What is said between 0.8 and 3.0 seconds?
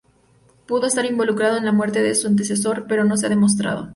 estar involucrado en la muerte de su antecesor,